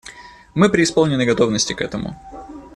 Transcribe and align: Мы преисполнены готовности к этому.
Мы 0.55 0.69
преисполнены 0.71 1.25
готовности 1.27 1.73
к 1.73 1.81
этому. 1.81 2.17